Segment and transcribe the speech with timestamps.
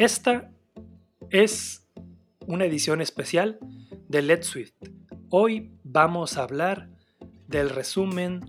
[0.00, 0.50] Esta
[1.28, 1.86] es
[2.46, 3.58] una edición especial
[4.08, 4.72] de Let's Swift.
[5.28, 6.88] Hoy vamos a hablar
[7.48, 8.40] del resumen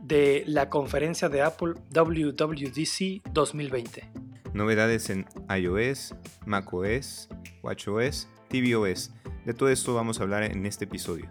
[0.00, 4.08] de la conferencia de Apple WWDC 2020.
[4.52, 6.14] Novedades en iOS,
[6.46, 7.28] macOS,
[7.64, 9.10] watchOS, tvOS.
[9.44, 11.28] De todo esto vamos a hablar en este episodio.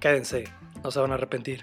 [0.00, 0.42] Quédense,
[0.82, 1.62] no se van a arrepentir.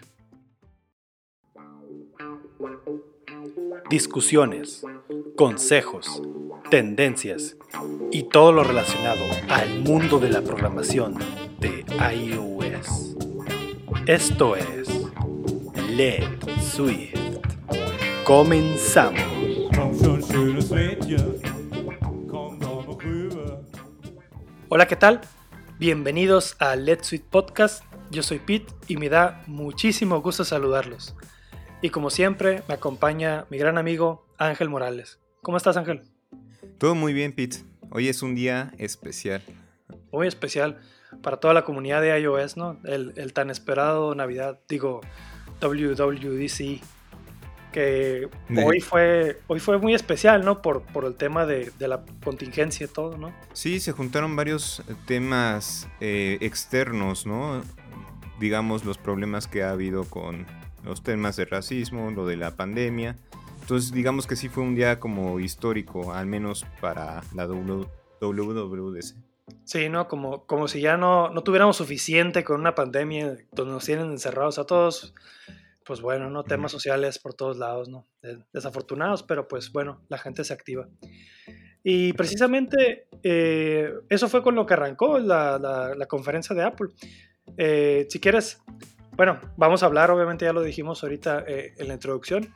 [3.90, 4.86] Discusiones,
[5.36, 6.22] consejos,
[6.72, 7.58] tendencias
[8.14, 11.16] y todo lo relacionado al mundo de la programación
[11.60, 13.18] de iOS.
[14.08, 14.88] Esto es
[15.90, 17.20] Let Swift.
[18.24, 19.22] Comenzamos.
[24.70, 25.20] Hola, ¿qué tal?
[25.78, 27.84] Bienvenidos a Let's Sweet Podcast.
[28.12, 31.18] Yo soy Pete y me da muchísimo gusto saludarlos.
[31.82, 35.20] Y como siempre, me acompaña mi gran amigo Ángel Morales.
[35.42, 36.11] ¿Cómo estás, Ángel?
[36.78, 37.58] Todo muy bien, Pete.
[37.90, 39.44] Hoy es un día especial.
[40.12, 40.80] Muy especial
[41.22, 42.78] para toda la comunidad de iOS, ¿no?
[42.84, 45.02] El, tan esperado Navidad, digo,
[45.62, 46.82] WWDC,
[47.72, 48.30] que
[48.64, 50.62] hoy, fue, hoy fue muy especial, ¿no?
[50.62, 53.34] Por, por el tema de, la contingencia y todo, ¿no?
[53.54, 57.62] Sí, se juntaron varios temas eh, externos, ¿no?
[58.40, 60.46] Digamos, los problemas que ha habido con
[60.84, 63.16] los temas de racismo, lo de la pandemia.
[63.72, 69.16] Entonces, digamos que sí fue un día como histórico, al menos para la WWDC.
[69.64, 70.10] Sí, ¿no?
[70.10, 74.60] Como, como si ya no, no tuviéramos suficiente con una pandemia donde nos tienen encerrados
[74.60, 75.14] a todos.
[75.86, 76.44] Pues bueno, ¿no?
[76.44, 78.06] Temas sociales por todos lados, ¿no?
[78.52, 80.90] Desafortunados, pero pues bueno, la gente se activa.
[81.82, 86.90] Y precisamente eh, eso fue con lo que arrancó la, la, conferencia de Apple.
[87.56, 88.62] Eh, si quieres,
[89.14, 92.54] bueno, vamos a hablar, obviamente ya lo dijimos ahorita eh, en la introducción.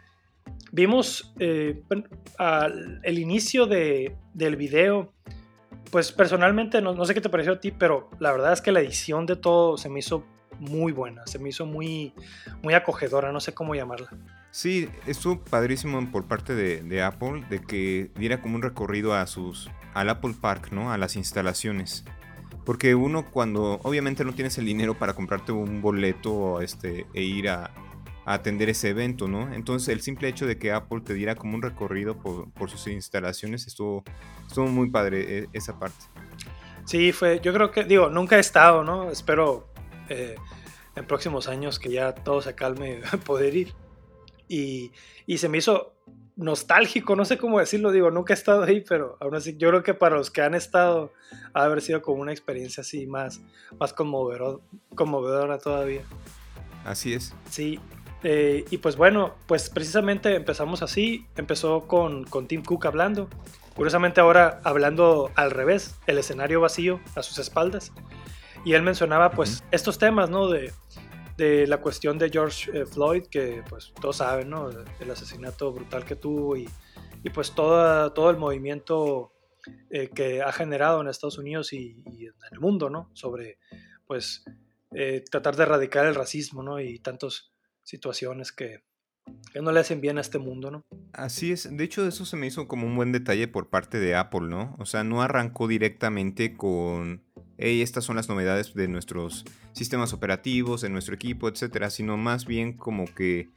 [0.75, 1.81] Vimos eh,
[3.03, 5.13] el inicio de, del video,
[5.89, 8.73] pues personalmente no, no, sé qué te pareció a ti, pero la verdad es que
[8.73, 10.25] la edición de todo se me hizo
[10.59, 12.13] muy buena, se me hizo muy,
[12.61, 14.09] muy acogedora, no sé cómo llamarla.
[14.51, 19.27] Sí, estuvo padrísimo por parte de, de Apple de que diera como un recorrido a
[19.27, 20.91] sus, al Apple Park, ¿no?
[20.91, 22.03] A las instalaciones.
[22.65, 27.47] Porque uno cuando obviamente no tienes el dinero para comprarte un boleto este, e ir
[27.47, 27.71] a,
[28.25, 29.53] atender ese evento, ¿no?
[29.53, 33.67] Entonces el simple hecho de que Apple te diera como un recorrido por, sus instalaciones
[33.67, 34.03] estuvo,
[34.47, 36.05] estuvo muy padre e, esa parte.
[36.85, 39.11] Sí, fue, yo creo que, digo, nunca he estado, ¿no?
[39.11, 39.67] Espero
[40.09, 40.35] eh,
[40.95, 43.73] en próximos años que ya todo se calme poder ir.
[44.47, 44.91] Y,
[45.25, 45.93] y se me hizo
[46.35, 49.83] nostálgico, no sé cómo decirlo, digo, nunca he estado ahí, pero aún así yo creo
[49.83, 51.13] que para los que han estado
[51.53, 53.41] ha haber sido como una experiencia así más,
[53.79, 56.01] más conmovedora todavía.
[56.83, 57.33] Así es.
[57.49, 57.79] Sí,
[58.27, 63.29] eh, y pues bueno, pues precisamente empezamos así, empezó con, con Tim Cook hablando,
[63.75, 67.93] curiosamente ahora hablando al revés, el escenario vacío a sus espaldas,
[68.65, 70.49] y él mencionaba pues estos temas, ¿no?
[70.49, 70.73] De,
[71.37, 74.69] de la cuestión de George eh, Floyd, que pues todos saben, ¿no?
[74.99, 76.67] El asesinato brutal que tuvo y,
[77.23, 79.33] y pues toda, todo el movimiento
[79.89, 83.09] eh, que ha generado en Estados Unidos y, en el mundo, ¿no?
[83.13, 83.59] Sobre
[84.07, 84.43] pues
[84.93, 86.79] eh, tratar de erradicar el racismo, ¿no?
[86.79, 87.51] Y tantas
[87.85, 88.83] situaciones que,
[89.53, 90.85] que no le hacen bien a este mundo, ¿no?
[91.13, 94.15] Así es, de hecho eso se me hizo como un buen detalle por parte de
[94.15, 94.75] Apple, ¿no?
[94.79, 97.23] O sea, no arrancó directamente con
[97.57, 102.45] hey, estas son las novedades de nuestros sistemas operativos, de nuestro equipo, etcétera, sino más
[102.45, 103.49] bien como que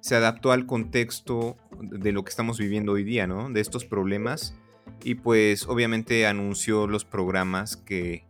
[0.00, 3.50] se adaptó al contexto de lo que estamos viviendo hoy día, ¿no?
[3.50, 4.54] De estos problemas.
[5.02, 8.28] Y pues obviamente anunció los programas que,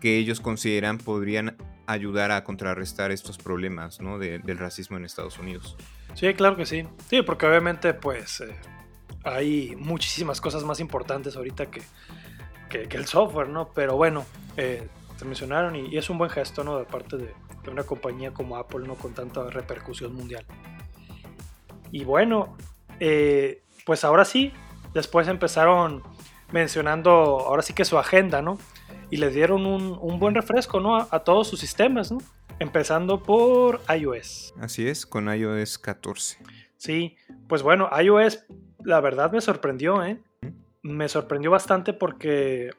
[0.00, 1.56] ellos consideran podrían
[1.88, 4.18] ayudar a contrarrestar estos problemas, ¿no?
[4.18, 5.74] del racismo en Estados Unidos.
[6.14, 6.86] Sí, claro que sí.
[7.08, 8.54] Sí, porque obviamente pues eh,
[9.24, 11.80] hay muchísimas cosas más importantes ahorita que,
[12.68, 13.70] que, el software, ¿no?
[13.74, 14.26] Pero bueno,
[14.58, 16.78] eh, se mencionaron y, es un buen gesto, ¿no?
[16.78, 17.32] De parte de,
[17.70, 18.94] una compañía como Apple, ¿no?
[18.94, 20.44] Con tanta repercusión mundial.
[21.90, 22.56] Y bueno,
[23.00, 24.52] eh, pues ahora sí,
[24.92, 26.02] después empezaron
[26.52, 28.58] mencionando, ahora sí que su agenda, ¿no?
[29.10, 30.96] Y les dieron un, buen refresco, ¿no?
[30.96, 32.18] A, todos sus sistemas, ¿no?
[32.58, 34.54] Empezando por iOS.
[34.60, 36.38] Así es, con iOS 14.
[36.76, 37.16] Sí,
[37.48, 38.44] pues bueno, iOS,
[38.84, 40.20] la verdad me sorprendió, ¿eh?
[40.82, 42.70] me sorprendió bastante porque,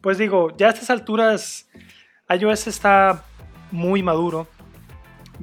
[0.00, 1.68] pues digo, ya a estas alturas
[2.28, 3.24] iOS está
[3.70, 4.46] muy maduro.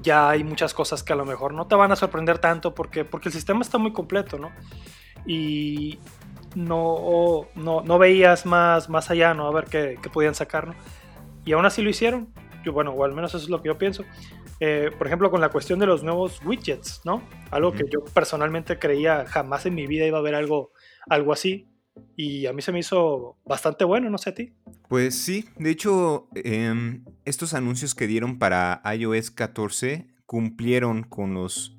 [0.01, 3.05] Ya hay muchas cosas que a lo mejor no te van a sorprender tanto porque,
[3.05, 4.51] porque el sistema está muy completo, ¿no?
[5.25, 5.99] Y
[6.55, 9.47] no, no, no veías más, más allá, ¿no?
[9.47, 10.75] A ver qué, qué, podían sacar, ¿no?
[11.45, 12.33] Y aún así lo hicieron.
[12.63, 14.03] Yo, bueno, o al menos eso es lo que yo pienso.
[14.59, 17.21] Eh, por ejemplo, con la cuestión de los nuevos widgets, ¿no?
[17.51, 20.71] Algo que yo personalmente creía jamás en mi vida iba a haber algo,
[21.07, 21.69] algo así
[22.15, 24.53] y a mí se me hizo bastante bueno, no sé a ti.
[24.87, 31.74] Pues sí, de hecho, em, estos anuncios que dieron para iOS 14 cumplieron con los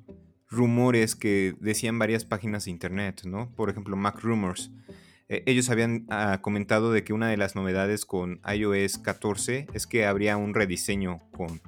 [0.49, 3.49] rumores que decían varias páginas de internet, ¿no?
[3.55, 4.71] Por ejemplo, Mac Rumors.
[5.29, 9.87] E, ellos habían ah, comentado de que una de las novedades con iOS 14 es
[9.87, 11.61] que habría un rediseño con,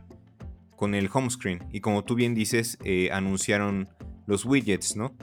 [0.75, 1.59] con el home screen.
[1.71, 3.89] Y como tú bien dices, eh, anunciaron
[4.27, 5.15] los widgets, ¿no?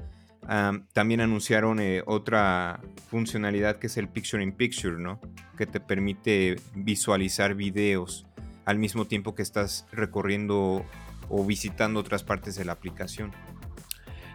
[0.93, 2.81] también anunciaron eh, otra
[3.11, 5.21] funcionalidad que es el Picture in Picture, ¿no?
[5.59, 8.27] Que te permite visualizar videos
[8.65, 10.85] al mismo tiempo que estás recorriendo
[11.29, 13.33] o visitando otras partes de la aplicación.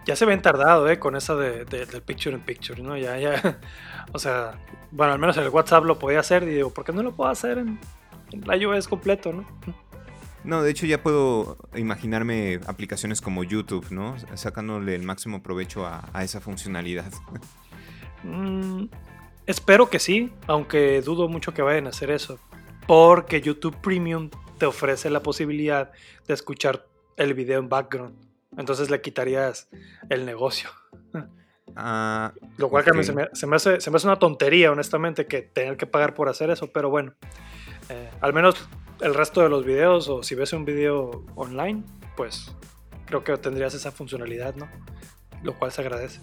[0.06, 0.98] Ya se ven tardado, ¿eh?
[0.98, 2.98] Con esa de, del Picture in Picture, ¿no?
[2.98, 3.60] Ya, ya.
[4.14, 4.60] O sea,
[4.92, 7.14] bueno, al menos en el WhatsApp lo podía hacer y digo, ¿por qué no lo
[7.14, 7.80] puedo hacer en,
[8.32, 9.46] en iOS completo, ¿no?
[10.44, 14.16] No, de hecho ya puedo imaginarme aplicaciones como YouTube, ¿no?
[14.34, 17.12] Sacándole el máximo provecho a, esa funcionalidad.
[18.24, 18.86] Mm,
[19.48, 22.38] espero que sí, aunque dudo mucho que vayan a hacer eso.
[22.86, 24.30] Porque YouTube Premium
[24.62, 25.92] te ofrece la posibilidad
[26.28, 26.86] de escuchar
[27.18, 28.14] el video en background.
[28.56, 29.68] Entonces le quitarías
[30.08, 30.70] el negocio.
[31.76, 35.88] Ah, Lo cual se, me, hace, se, me, hace, una tontería, honestamente, que tener que
[35.88, 36.72] pagar por hacer eso.
[36.72, 37.16] Pero bueno,
[37.90, 38.70] eh, al menos
[39.00, 41.84] el resto de los videos o si ves un video online,
[42.16, 42.56] pues
[43.08, 44.70] creo que tendrías esa funcionalidad, ¿no?
[45.42, 46.20] Lo cual se agradece.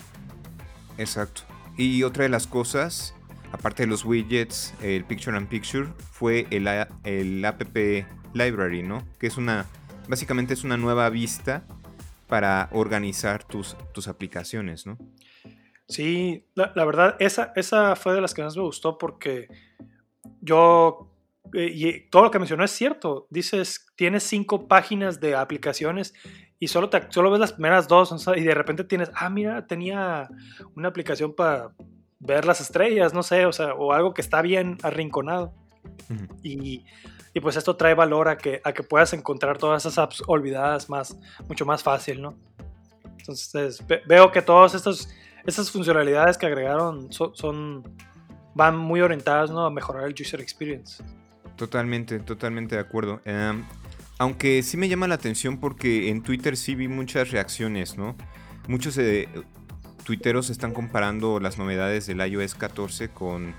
[0.97, 1.43] Exacto.
[1.77, 3.17] Y otra de las cosas,
[3.51, 6.69] aparte de los widgets, el Picture and Picture, fue el,
[7.03, 7.63] el App
[8.35, 9.05] Library, ¿no?
[9.19, 9.67] Que es una,
[10.09, 11.65] básicamente es una nueva vista
[12.29, 14.99] para organizar tus, tus aplicaciones, ¿no?
[15.89, 19.49] Sí, la, la verdad, esa, esa fue de las que más me gustó porque
[20.43, 21.09] yo
[21.55, 23.27] eh, y todo lo que mencionó es cierto.
[23.31, 26.15] Dices, tienes cinco páginas de aplicaciones
[26.59, 30.29] y solo, te, solo ves las primeras dos y de repente tienes, ah, mira, tenía
[30.75, 31.73] una aplicación para
[32.19, 35.55] ver las estrellas, no sé, o sea, o algo que está bien arrinconado.
[36.43, 36.85] y,
[37.39, 40.91] y, pues esto trae valor a que, a que puedas encontrar todas esas apps olvidadas
[40.91, 42.37] más, mucho más fácil, ¿no?
[43.19, 47.97] Entonces veo que todas estas, funcionalidades que agregaron son, son
[48.55, 49.65] van muy orientadas ¿no?
[49.65, 51.03] a mejorar el user experience.
[51.57, 53.21] Totalmente, totalmente de acuerdo.
[53.25, 53.65] Em,
[54.19, 58.17] aunque sí me llama la atención porque en Twitter sí vi muchas reacciones, ¿no?
[58.67, 59.29] Muchos eh,
[60.05, 63.55] tuiteros están comparando las novedades del iOS 14 con,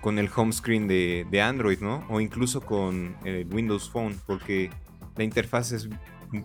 [0.00, 2.06] con el home screen de, de Android, ¿no?
[2.08, 4.70] O incluso con el Windows Phone, porque
[5.16, 5.88] la interfaz es,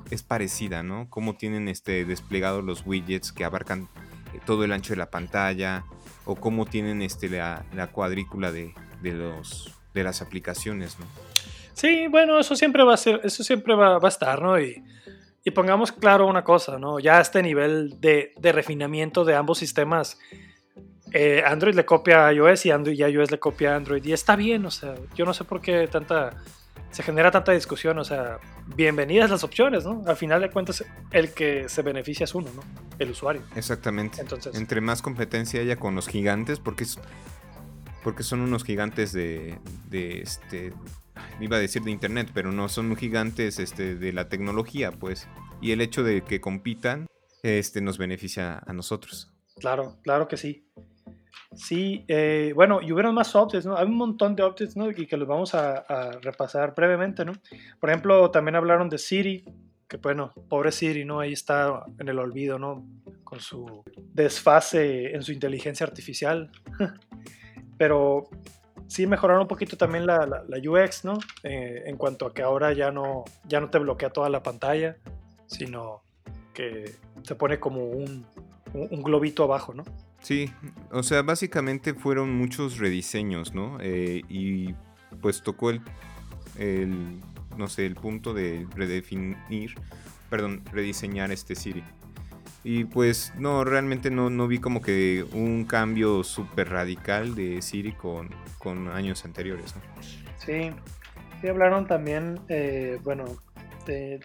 [0.09, 1.09] es parecida, ¿no?
[1.09, 3.87] Cómo tienen este, desplegados los widgets que abarcan
[4.33, 5.85] eh, todo el ancho de la pantalla,
[6.25, 11.05] o cómo tienen este, la, la cuadrícula de, de los de las aplicaciones, ¿no?
[11.73, 14.59] Sí, bueno, eso siempre va a ser, eso siempre va, a estar, ¿no?
[14.59, 14.83] Y,
[15.53, 16.99] pongamos claro una cosa, ¿no?
[16.99, 20.17] Ya este nivel de, refinamiento de ambos sistemas,
[21.17, 24.03] eh, Android le copia a iOS y Android y iOS le copia a Android.
[24.03, 26.31] Y está bien, o sea, yo no sé por qué tanta,
[26.91, 28.39] se genera tanta discusión, o sea,
[28.75, 30.03] bienvenidas las opciones, ¿no?
[30.05, 32.61] Al final de cuentas, el que se beneficia es uno, ¿no?
[32.99, 33.43] El usuario.
[33.55, 34.19] Exactamente.
[34.19, 36.99] Entonces, Entre más competencia haya con los gigantes, porque es
[38.03, 39.57] porque son unos gigantes de,
[39.89, 40.73] de este,
[41.39, 45.29] iba a decir de internet, pero no, son gigantes este, de la tecnología, pues.
[45.61, 47.07] Y el hecho de que compitan
[47.41, 49.31] este, nos beneficia a nosotros.
[49.59, 50.67] Claro, claro que sí.
[51.53, 53.77] Sí, eh, bueno, y hubieron más updates, ¿no?
[53.77, 54.89] Hay un montón de updates, ¿no?
[54.89, 57.33] Y que los vamos a, a, repasar brevemente, ¿no?
[57.79, 59.45] Por ejemplo, también hablaron de Siri,
[59.87, 61.19] que bueno, pobre Siri, ¿no?
[61.19, 62.85] Ahí está en el olvido, ¿no?
[63.23, 66.51] Con su desfase en su inteligencia artificial.
[67.77, 68.29] Pero
[68.87, 71.19] sí mejoraron un poquito también la, la, UX, ¿no?
[71.43, 74.97] Eh, en cuanto a que ahora ya no, ya no te bloquea toda la pantalla,
[75.47, 76.01] sino
[76.53, 78.25] que se pone como un,
[78.73, 79.83] un, globito abajo, ¿no?
[80.25, 80.51] Sí,
[80.89, 83.77] o sea, básicamente fueron muchos rediseños, ¿no?
[83.79, 84.73] Eh, y
[85.21, 85.81] pues tocó el,
[86.57, 87.21] el,
[87.55, 89.75] no sé, el punto de redefinir,
[90.31, 91.83] perdón, rediseñar este Siri.
[92.63, 97.91] Y pues no, realmente no, no vi como que un cambio súper radical de Siri
[97.91, 99.75] con, con años anteriores.
[100.43, 100.71] Sí,
[101.39, 103.25] sí hablaron también, eh, bueno,
[103.85, 104.21] de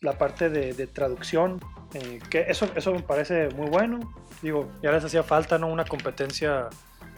[0.00, 1.60] la parte de, traducción,
[1.94, 4.14] eh, que eso, eso me parece muy bueno.
[4.42, 5.68] Digo, ya les hacía falta ¿no?
[5.68, 6.68] una competencia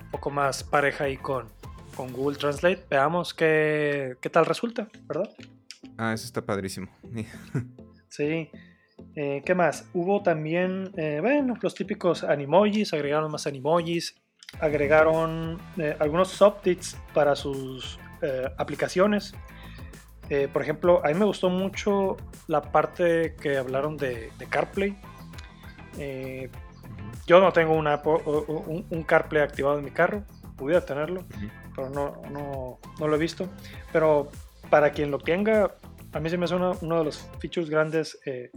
[0.04, 1.48] un poco más pareja ahí con,
[1.94, 2.84] con Google Translate.
[2.90, 5.30] Veamos qué, qué tal resulta, ¿verdad?
[5.96, 6.88] Ah, eso está padrísimo.
[8.08, 8.50] sí.
[9.14, 9.88] Eh, ¿Qué más?
[9.94, 14.16] Hubo también, eh, bueno, los típicos animojis, agregaron más animojis,
[14.60, 15.60] agregaron
[15.98, 17.98] algunos updates para sus
[18.56, 19.34] aplicaciones.
[20.52, 24.96] Por ejemplo, a mí me gustó mucho la parte que hablaron de, CarPlay.
[27.26, 30.24] yo no tengo una, un, un, CarPlay activado en mi carro,
[30.56, 31.24] pudiera tenerlo,
[31.74, 33.48] pero no, no, no, lo he visto.
[33.92, 34.30] Pero
[34.70, 35.76] para quien lo tenga,
[36.12, 38.50] a mí se me suena uno de los features grandes eh,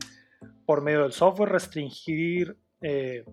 [0.65, 3.25] por medio del software, restringir eh,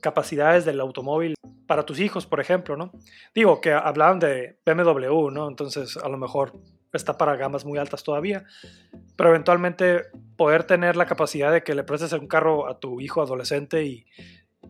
[0.00, 1.34] capacidades del automóvil
[1.66, 2.92] para tus hijos, por ejemplo, ¿no?
[3.34, 5.48] Digo que hablaban de BMW, ¿no?
[5.48, 6.52] Entonces a lo mejor
[6.96, 8.44] está para gamas muy altas todavía,
[9.16, 10.02] pero eventualmente
[10.36, 14.06] poder tener la capacidad de que le prestes un carro a tu hijo adolescente y,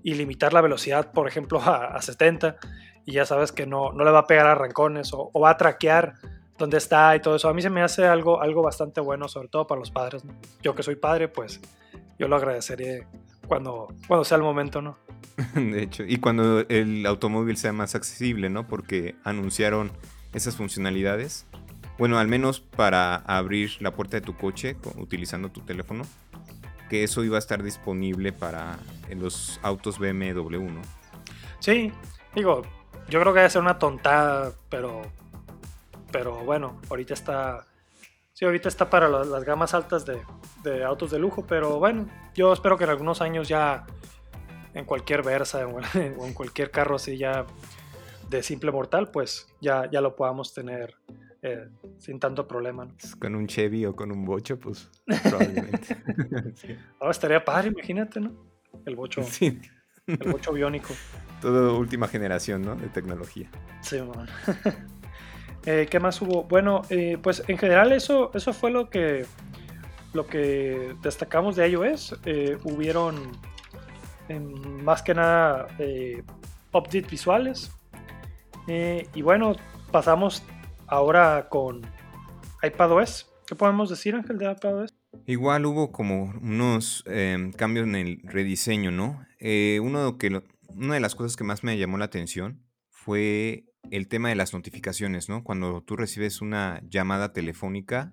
[0.05, 2.57] limitar la velocidad, por ejemplo, a, 70,
[3.05, 5.57] y ya sabes que no, no le va a pegar a rancones o, va a
[5.57, 6.15] traquear
[6.59, 7.49] dónde está y todo eso.
[7.49, 10.25] A mí se me hace algo, algo bastante bueno, sobre todo para los padres.
[10.63, 11.61] Yo que soy padre, pues
[12.19, 13.07] yo lo agradecería
[13.47, 14.97] cuando, cuando sea el momento, ¿no?
[15.55, 18.67] De hecho, y cuando el automóvil sea más accesible, ¿no?
[18.67, 19.93] Porque anunciaron
[20.33, 21.47] esas funcionalidades.
[22.03, 26.03] Bueno, al menos para abrir la puerta de tu coche utilizando tu teléfono,
[26.91, 28.77] que eso iba a estar disponible para
[29.15, 30.83] los autos BMW, ¿no?
[31.61, 31.93] Sí,
[32.35, 32.63] digo,
[33.09, 35.03] yo creo que debe ser una tontada, pero,
[36.11, 37.69] pero bueno, ahorita está,
[38.33, 42.77] sí, ahorita está para las, gamas altas de, autos de lujo, pero bueno, yo espero
[42.77, 43.87] que en algunos años ya
[44.75, 47.47] en cualquier Versa o en cualquier carro así ya
[48.29, 50.97] de simple mortal, pues ya, ya lo podamos tener
[51.43, 51.69] eh,
[51.99, 52.89] sin tanto problema.
[53.19, 54.91] Con un Chevy o con un bocho, pues
[55.23, 55.97] probablemente.
[57.01, 58.33] Ahora estaría padre, imagínate, ¿no?
[58.87, 59.23] El bocho.
[59.31, 59.61] Sí.
[60.07, 60.93] El bocho biónico.
[61.41, 62.75] Todo última generación, ¿no?
[62.75, 63.51] De tecnología.
[63.81, 64.29] Sí, man.
[65.65, 66.43] Eh, ¿Qué más hubo?
[66.43, 69.25] Bueno, eh, pues en general eso, eso fue lo que,
[70.13, 72.19] lo que destacamos de iOS.
[72.65, 73.31] hubieron
[74.39, 76.23] más que nada eh,
[76.73, 77.73] updates visuales.
[78.69, 79.57] Eh, y bueno,
[79.91, 80.43] pasamos
[80.93, 81.81] ahora con
[82.63, 83.33] iPadOS.
[83.47, 84.95] ¿Qué podemos decir, Ángel, de iPadOS?
[85.27, 89.25] Igual hubo como unos em, cambios en el rediseño, ¿no?
[89.39, 94.07] Eh, uno que, una de las cosas que más me llamó la atención fue el
[94.09, 95.43] tema de las notificaciones, ¿no?
[95.43, 98.13] Cuando tú recibes una llamada telefónica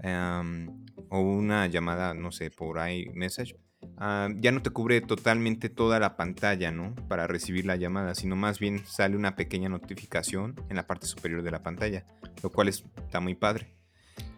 [0.00, 0.68] em,
[1.10, 3.56] o una llamada, no sé, por iMessage,
[3.98, 6.94] Ah, ya no te cubre totalmente toda la pantalla, ¿no?
[7.08, 11.42] Para recibir la llamada, sino más bien sale una pequeña notificación en la parte superior
[11.42, 12.04] de la pantalla,
[12.42, 13.72] lo cual está muy padre.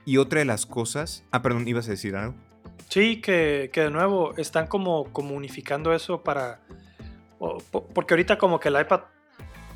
[0.05, 1.25] Y otra de las cosas...
[1.33, 2.35] Ah, perdón, ¿ibas a decir algo?
[2.89, 6.61] Sí, que, de nuevo están como, como unificando eso para...
[7.39, 9.03] porque ahorita como que el iPad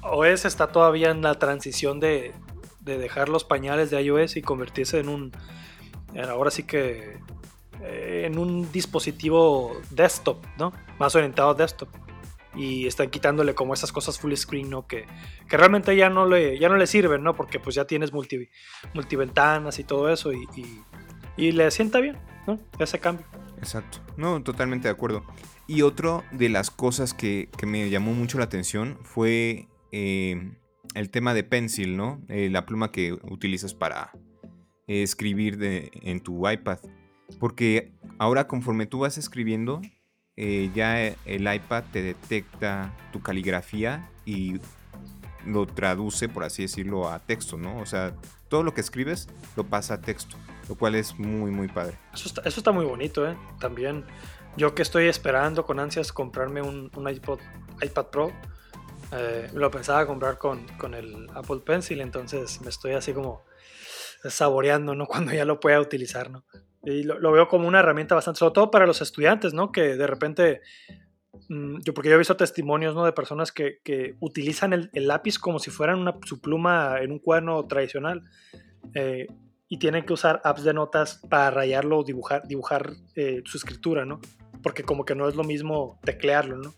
[0.03, 2.33] OS está todavía en la transición de,
[2.81, 5.33] de dejar los pañales de iOS y convertirse en un...
[6.29, 7.19] Ahora sí que
[7.85, 10.73] en un dispositivo desktop, ¿no?
[10.99, 11.89] Más orientado a desktop.
[12.55, 14.87] Y están quitándole como esas cosas full screen, ¿no?
[14.87, 15.07] Que,
[15.49, 17.35] que realmente ya no, le, ya no le sirven, ¿no?
[17.35, 18.49] Porque pues ya tienes multi,
[18.93, 20.47] multiventanas y todo eso y,
[21.37, 22.59] y, le sienta bien, ¿no?
[22.79, 23.27] Ese cambio.
[23.59, 23.99] Exacto.
[24.17, 25.25] No, totalmente de acuerdo.
[25.67, 30.53] Y otro de las cosas que, que me llamó mucho la atención fue eh,
[30.95, 32.21] el tema de Pencil, ¿no?
[32.29, 34.13] Eh, la pluma que utilizas para
[34.87, 36.79] escribir de, en tu iPad.
[37.39, 39.81] Porque ahora conforme tú vas escribiendo,
[40.37, 44.61] eh, ya el iPad te detecta tu caligrafía y
[45.47, 47.79] lo traduce, por así decirlo, a texto, ¿no?
[47.79, 48.15] O sea,
[48.49, 50.37] todo lo que escribes lo pasa a texto,
[50.69, 51.99] lo cual es muy, muy padre.
[52.15, 53.37] Eso está, muy bonito, ¿eh?
[53.61, 54.05] También
[54.57, 57.41] yo que estoy esperando con ansias comprarme un, iPod,
[57.83, 58.33] iPad Pro,
[59.13, 63.43] eh, lo pensaba comprar con, el Apple Pencil, entonces me estoy así como
[64.29, 65.07] saboreando, ¿no?
[65.09, 66.45] Cuando ya lo pueda utilizar, ¿no?
[66.85, 69.71] Y lo, veo como una herramienta bastante, sobre todo para los estudiantes, ¿no?
[69.71, 70.63] Que de repente,
[71.49, 73.05] mm, yo porque yo he visto testimonios, ¿no?
[73.05, 77.19] De personas que, que utilizan el, lápiz como si fueran una, su pluma en un
[77.19, 78.25] cuaderno tradicional.
[78.95, 79.29] Eh,
[79.69, 84.05] y tienen que usar apps de notas para rayarlo o dibujar, dibujar eh, su escritura,
[84.05, 84.21] ¿no?
[84.63, 86.75] Porque como que no es lo mismo teclearlo, ¿no?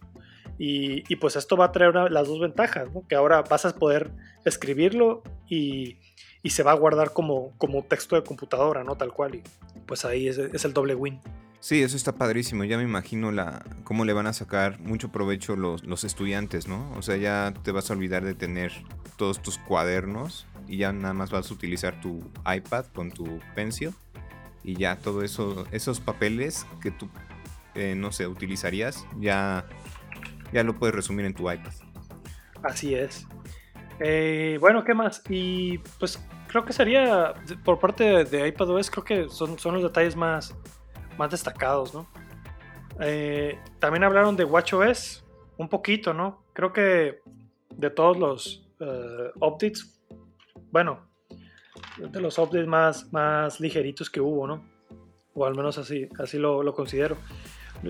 [0.58, 3.04] Y, y pues esto va a traer las dos ventajas, ¿no?
[3.08, 4.12] Que ahora vas a poder
[4.44, 5.98] escribirlo y,
[6.44, 8.96] y se va a guardar como, como texto de computadora, ¿no?
[8.96, 9.36] Tal cual.
[9.36, 9.42] Y
[9.86, 11.20] pues ahí es, el doble win.
[11.60, 12.64] Sí, eso está padrísimo.
[12.64, 16.92] Ya me imagino la, cómo le van a sacar mucho provecho los, los estudiantes, ¿no?
[16.96, 18.72] O sea, ya te vas a olvidar de tener
[19.16, 23.92] todos tus cuadernos y ya nada más vas a utilizar tu iPad con tu pencil
[24.62, 27.08] y ya todo eso, esos papeles que tú,
[27.74, 29.66] eh, no sé, utilizarías, ya,
[30.52, 31.72] ya lo puedes resumir en tu iPad.
[32.62, 33.26] Así es.
[34.00, 35.22] Eh, bueno, ¿qué más?
[35.28, 36.18] Y pues
[36.54, 37.34] creo que sería,
[37.64, 40.56] por parte de, iPadOS, creo que son, son los detalles más,
[41.18, 42.06] más destacados, ¿no?
[43.00, 45.24] Eh, también hablaron de WatchOS,
[45.56, 46.44] un poquito, ¿no?
[46.52, 47.18] Creo que
[47.70, 50.00] de todos los uh, updates,
[50.70, 51.00] bueno,
[51.98, 54.64] de los updates más, más ligeritos que hubo, ¿no?
[55.34, 57.16] O al menos así, así lo, lo considero.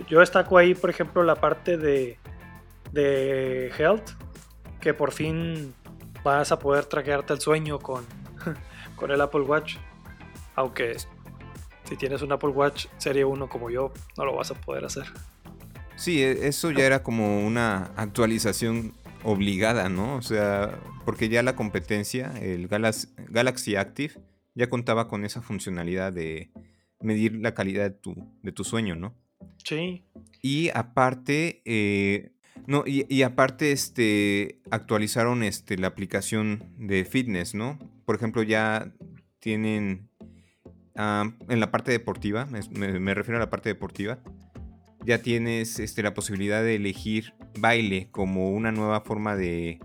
[0.09, 2.19] Yo destaco ahí, por ejemplo, la parte de,
[2.93, 4.13] de Health,
[4.81, 5.75] que por fin
[6.25, 8.07] vas a poder traquearte el sueño con,
[8.97, 9.77] con el Apple Watch.
[10.57, 10.97] Aunque
[11.85, 15.05] si tienes un Apple Watch Serie 1 como yo, no lo vas a poder hacer.
[15.97, 20.17] Sí, e, eso ya era como una actualización obligada, ¿no?
[20.17, 24.15] O sea, porque ya la competencia, el Galaxy Active,
[24.55, 26.51] ya contaba con esa funcionalidad de
[27.01, 29.15] medir la calidad de tu, de tu sueño, ¿no?
[29.65, 30.05] Sí.
[30.43, 32.33] Y aparte, eh,
[32.67, 37.79] no, y, aparte, este, actualizaron este, la aplicación de fitness, ¿no?
[38.05, 38.93] Por ejemplo, ya
[39.41, 40.09] tienen
[40.97, 44.21] en la parte deportiva, me, refiero a la parte deportiva,
[45.05, 49.81] ya tienes este, la posibilidad de elegir baile como una nueva forma de,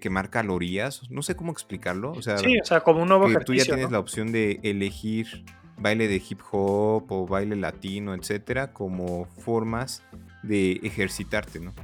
[0.00, 1.10] quemar calorías.
[1.10, 2.12] No sé cómo explicarlo.
[2.12, 4.60] O sea, sí, o sea, como un nuevo que Tú ya tienes la opción de
[4.62, 5.44] elegir
[5.78, 10.02] baile de hip hop o baile latino, etcétera, como formas
[10.42, 11.74] de ejercitarte, ¿no?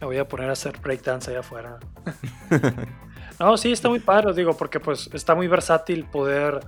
[0.00, 1.78] Me voy a poner a hacer breakdance allá afuera.
[3.46, 6.60] no, sí, está muy padre, digo, porque pues está muy versátil poder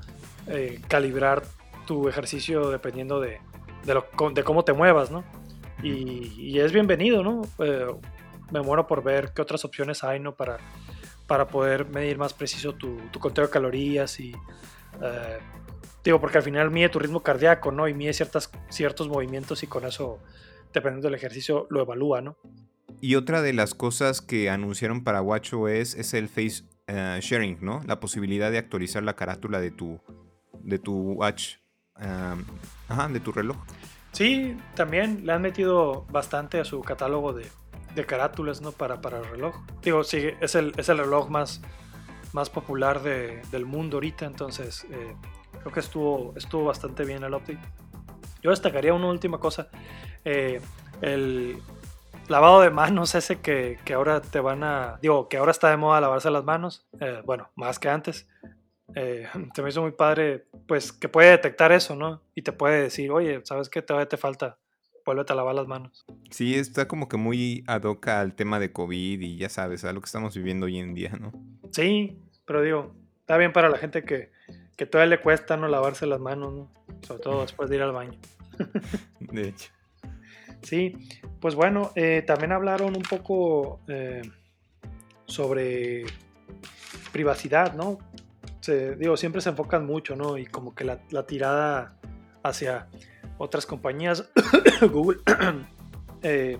[0.46, 1.42] eh, calibrar
[1.86, 3.40] tu ejercicio dependiendo de,
[3.84, 5.24] de, cómo te muevas, ¿no?
[5.82, 7.42] Y, es bienvenido, ¿no?
[7.58, 7.86] Eh,
[8.50, 10.34] me muero por ver qué otras opciones hay, ¿no?
[10.34, 10.58] Para,
[11.26, 14.32] para poder medir más preciso tu, tu conteo de calorías y...
[15.02, 15.38] Eh,
[16.04, 17.88] digo, porque al final mide tu ritmo cardíaco, ¿no?
[17.88, 20.18] Y mide ciertas, ciertos movimientos y con eso,
[20.72, 22.36] dependiendo del ejercicio, lo evalúa, ¿no?
[23.04, 27.80] Y otra de las cosas que anunciaron para WatchOS es el Face eh, Sharing, ¿no?
[27.84, 30.00] La posibilidad de actualizar la carátula de tu,
[30.60, 31.56] de tu Watch,
[31.96, 33.56] ajá, de tu reloj.
[34.12, 37.48] Sí, también le han metido bastante a su catálogo de,
[37.96, 38.70] de carátulas, ¿no?
[38.70, 39.56] Para, para el reloj.
[39.82, 41.60] Digo, sí, es el, es el reloj más,
[42.32, 45.16] más popular de, del mundo ahorita, entonces eh,
[45.58, 47.58] creo que estuvo, estuvo bastante bien el update.
[48.44, 49.70] Yo destacaría una última cosa.
[50.24, 50.60] Eh,
[51.00, 51.60] el,
[52.32, 56.00] lavado de manos ese que, ahora te van a, digo, que ahora está de moda
[56.00, 58.28] lavarse las manos, eh, bueno, más que antes,
[58.96, 62.22] eh, se me hizo muy padre, pues que puede detectar eso, ¿no?
[62.34, 63.82] Y te puede decir, oye, ¿sabes qué?
[63.82, 64.58] Todavía te falta,
[65.06, 66.04] vuélvete a lavar las manos.
[66.30, 69.92] Sí, está como que muy ad hoc al tema de COVID y ya sabes, a
[69.92, 71.32] lo que estamos viviendo hoy en día, ¿no?
[71.70, 74.32] Sí, pero digo, está bien para la gente que,
[74.76, 76.72] que todavía le cuesta no lavarse las manos, ¿no?
[77.02, 78.18] Sobre todo después de ir al baño.
[79.20, 79.70] de hecho.
[80.62, 80.96] Sí,
[81.40, 84.22] pues bueno, eh, también hablaron un poco eh,
[85.26, 86.04] sobre
[87.10, 87.98] privacidad, ¿no?
[88.96, 90.38] digo, siempre se enfocan mucho, ¿no?
[90.38, 91.96] Y como que la, tirada
[92.44, 92.86] hacia
[93.36, 94.30] otras compañías,
[94.92, 95.18] Google,
[96.22, 96.58] eh,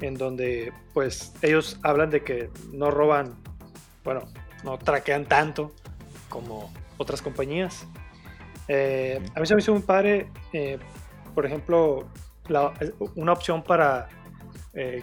[0.00, 3.34] en donde pues ellos hablan de que no roban,
[4.04, 4.28] bueno,
[4.62, 5.74] no traquean tanto
[6.28, 7.84] como otras compañías.
[8.68, 10.28] a mí se me hizo muy padre,
[11.34, 12.08] por ejemplo,
[13.14, 14.08] una opción para
[14.72, 15.02] eh,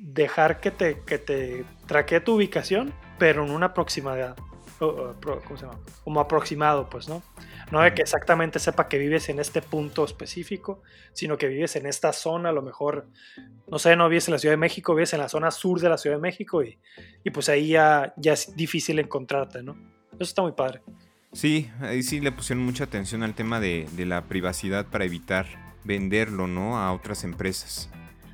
[0.00, 4.36] dejar que te, que te traquee tu ubicación, pero en una proximidad.
[4.78, 5.78] ¿Cómo se llama?
[6.04, 7.22] Como aproximado, pues, ¿no?
[7.70, 10.82] No de que exactamente sepa que vives en este punto específico,
[11.14, 13.08] sino que vives en esta zona, a lo mejor,
[13.68, 15.88] no sé, no vives en la Ciudad de México, vives en la zona sur de
[15.88, 16.78] la Ciudad de México y,
[17.24, 19.72] y pues ahí ya, ya es difícil encontrarte, ¿no?
[20.12, 20.82] Eso está muy padre.
[21.32, 25.46] Sí, ahí sí le pusieron mucha atención al tema de, de la privacidad para evitar
[25.86, 26.78] venderlo, ¿no?
[26.78, 27.88] A otras empresas.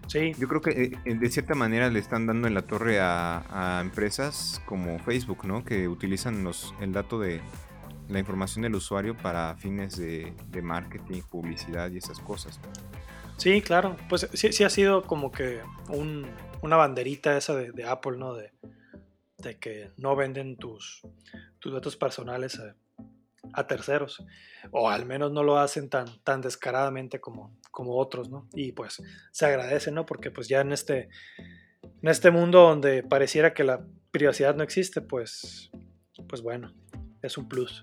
[0.09, 0.33] Sí.
[0.38, 4.61] Yo creo que eh, de cierta manera le están dando en la torre a, empresas
[4.67, 5.65] como Facebook, ¿no?
[5.65, 7.41] Que utilizan los, el dato de
[8.09, 12.61] la información del usuario para fines de, marketing, publicidad y esas cosas.
[13.38, 13.97] Sí, claro.
[14.09, 18.35] Pues sí, sí ha sido como que una banderita esa de, Apple, ¿no?
[18.35, 18.51] De,
[19.38, 21.03] de, que no venden tus,
[21.59, 22.77] tus datos personales a
[23.66, 24.24] terceros,
[24.70, 28.48] o al menos no lo hacen tan, tan descaradamente como, como otros, ¿no?
[28.55, 29.02] Y pues
[29.33, 30.07] se agradece, ¿no?
[30.07, 31.09] Porque pues ya en este,
[31.83, 35.70] en este mundo donde pareciera que la privacidad no existe, pues,
[36.28, 36.72] pues bueno,
[37.22, 37.83] es un plus.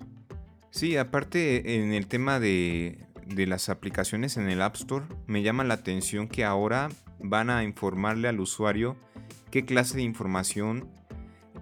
[0.71, 5.63] Sí, aparte en el tema de, de las aplicaciones en el App Store, me llama
[5.63, 8.95] la atención que ahora van a informarle al usuario
[9.51, 10.89] qué clase de información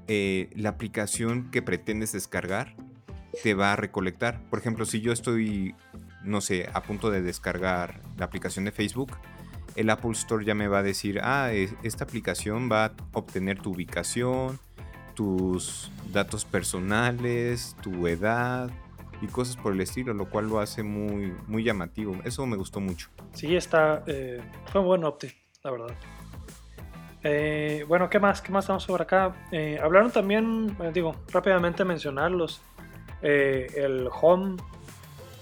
[0.08, 2.76] eh, la aplicación que pretendes descargar
[3.44, 4.42] te va a recolectar.
[4.50, 5.76] Por ejemplo, si yo estoy,
[6.24, 9.12] no sé, a punto de descargar la aplicación de Facebook,
[9.76, 13.72] el Apple Store ya me va a decir, ah, esta aplicación va a obtener tu
[13.74, 14.60] ubicación,
[15.14, 18.72] tus datos personales, tu edad
[19.22, 22.16] y cosas por el estilo, lo cual lo hace muy, muy llamativo.
[22.24, 23.10] Eso me gustó mucho.
[23.34, 25.96] Sí, está, eh, fue un buen update, la verdad.
[27.24, 28.42] Eh, bueno, ¿qué más?
[28.42, 29.36] ¿Qué más estamos sobre acá?
[29.52, 32.62] Eh, hablaron también, digo, rápidamente mencionarlos.
[33.22, 34.58] Eh, el Home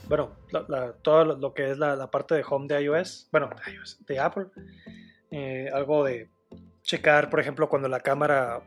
[0.07, 0.31] bueno,
[1.01, 3.49] todo lo que es la, parte de home de iOS, bueno,
[4.07, 4.47] de, Apple,
[5.31, 6.29] eh, algo de
[6.83, 8.61] checar, por ejemplo, cuando la cámara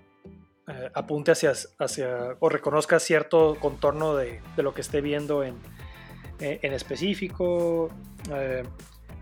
[0.67, 5.57] eh, apunte hacia, hacia, o reconozca cierto contorno de, lo que esté viendo en,
[6.41, 7.91] en específico,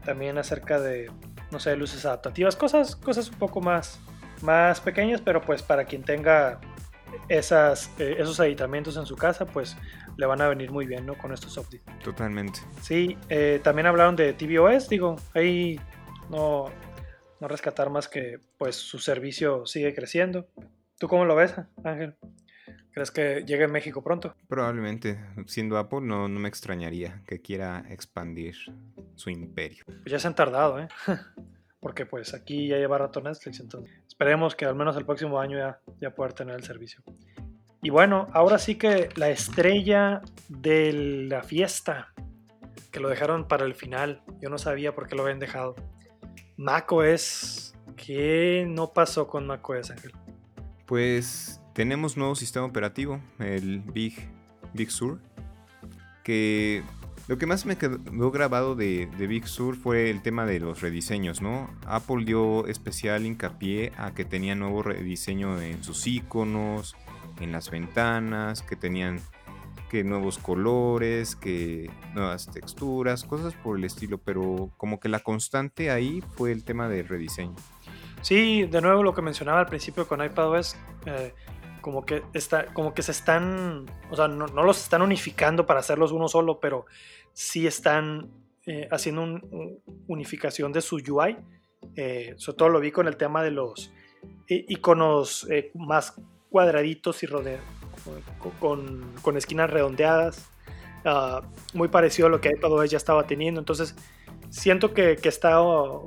[0.05, 1.11] también acerca de,
[1.51, 4.01] no sé, luces adaptativas, cosas, cosas un poco más,
[4.43, 6.61] más pequeñas, pero pues para quien tenga
[7.29, 9.77] esas, esos aditamentos en su casa, pues
[10.17, 11.17] le van a venir muy bien, ¿no?
[11.17, 11.83] Con estos updates.
[12.03, 12.61] Totalmente.
[12.83, 15.79] Sí, eh, también hablaron de tvOS, digo, ahí
[16.31, 16.67] no,
[17.41, 20.49] no rescatar más que pues su servicio sigue creciendo.
[20.99, 22.17] ¿Tú cómo lo ves, Ángel?
[22.93, 24.35] ¿Crees que llegue a México pronto?
[24.49, 28.57] Probablemente, siendo Apple no, no me extrañaría que quiera expandir
[29.17, 29.85] su imperio.
[29.85, 30.89] Pues ya se han tardado, ¿eh?
[31.81, 35.59] Porque pues aquí ya lleva rato Netflix, entonces esperemos que al menos el próximo año
[35.59, 37.03] ya, ya pueda tener el servicio.
[37.83, 42.15] Y bueno, ahora sí que la estrella de la fiesta,
[42.91, 45.75] que lo dejaron para el final, yo no sabía por qué lo habían dejado.
[46.57, 50.13] macOS, ¿qué no pasó con macOS, Ángel?
[50.87, 54.31] Pues tenemos nuevo sistema operativo, el Big,
[54.73, 55.21] Big Sur,
[56.25, 56.83] que
[57.29, 60.81] lo que más me quedó grabado de, de, Big Sur fue el tema de los
[60.81, 61.69] rediseños, ¿no?
[61.87, 66.97] Apple dio especial hincapié a que tenía nuevo rediseño en sus iconos,
[67.41, 69.21] en las ventanas, que tenían
[69.89, 75.91] que nuevos colores, que nuevas texturas, cosas por el estilo, pero como que la constante
[75.91, 77.55] ahí fue el tema del rediseño.
[78.23, 81.35] Sí, de nuevo lo que mencionaba al principio con iPadOS, eh,
[81.87, 86.11] como que está, como que se están, o sea, no, los están unificando para hacerlos
[86.11, 86.85] uno solo, pero
[87.33, 88.29] sí están
[88.67, 89.41] eh, haciendo una
[90.09, 91.37] unificación de su UI.
[91.95, 93.93] Eh, sobre todo lo vi con el tema de los
[94.49, 96.21] iconos más
[96.51, 97.65] cuadraditos y rodeados,
[98.59, 100.51] con, esquinas redondeadas,
[101.05, 103.61] ah, muy parecido a lo que iPadOS ya estaba teniendo.
[103.61, 103.95] Entonces,
[104.51, 105.63] siento que, que está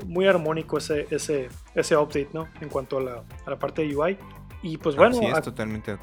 [0.05, 2.49] muy armónico ese, ese, ese update, ¿no?
[2.59, 4.17] En cuanto a la, a la parte de UI.
[4.61, 5.97] Y pues bueno, totalmente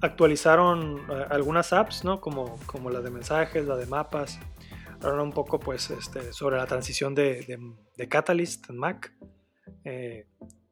[0.00, 2.20] actualizaron ah, algunas apps, ¿no?
[2.20, 4.38] Como, como la de mensajes, la de mapas.
[4.96, 7.58] Hablaron un poco, pues, este, sobre la transición de,
[7.96, 9.14] de, Catalyst en Mac,
[9.84, 10.26] eh,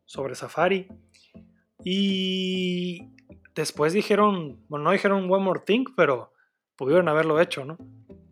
[0.05, 0.89] sobre Safari.
[1.83, 3.09] Y
[3.55, 6.33] después dijeron, bueno, no dijeron One More Thing, pero
[6.77, 7.79] pudieron haberlo hecho, ¿no?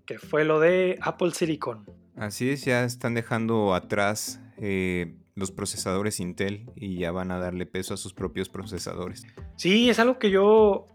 [0.04, 1.86] Que fue lo de Apple Silicon.
[2.16, 7.66] Así es, ya están dejando atrás eh, los procesadores Intel y ya van a darle
[7.66, 9.22] peso a sus propios procesadores.
[9.57, 10.87] Sí, es algo que yo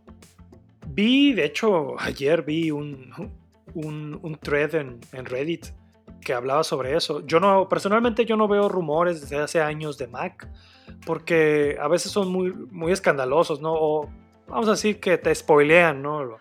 [0.87, 3.13] vi, de hecho, ayer vi un,
[3.75, 5.67] un, thread en, en, Reddit
[6.21, 7.25] que hablaba sobre eso.
[7.25, 10.49] Yo no, personalmente yo no veo rumores desde hace años de Mac
[11.05, 13.73] porque a veces son muy, muy escandalosos, ¿no?
[13.73, 14.09] O
[14.47, 16.37] vamos a decir que te spoilean, ¿no?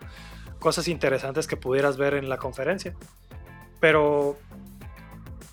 [0.58, 2.94] Cosas interesantes que pudieras ver en la conferencia.
[3.78, 4.36] Pero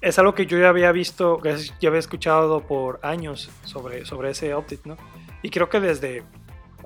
[0.01, 4.55] es algo que yo ya había visto, ya había escuchado por años sobre, sobre ese
[4.55, 4.97] update, ¿no?
[5.41, 6.23] Y creo que desde,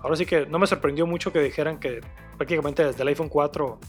[0.01, 2.01] ahora sí que no me sorprendió mucho que dijeran que
[2.37, 3.79] prácticamente desde el iPhone 4,